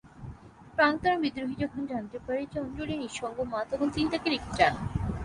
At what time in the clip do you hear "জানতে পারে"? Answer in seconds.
1.85-2.41